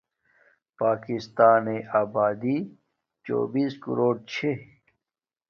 [0.77, 2.57] پاکسانی آبادی
[3.23, 4.51] چوبیس کوروٹ چھی